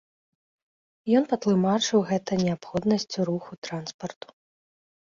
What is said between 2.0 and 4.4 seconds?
гэта неабходнасцю руху транспарту.